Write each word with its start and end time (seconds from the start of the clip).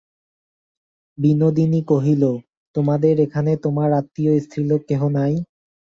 বিনোদিনী 1.17 1.81
কহিল, 1.87 2.23
তোমার 2.75 3.19
এখানে 3.19 3.51
তোমার 3.65 3.89
আত্মীয় 3.99 4.33
স্ত্রীলোক 4.43 4.81
কেহ 4.89 5.01
নাই? 5.17 5.33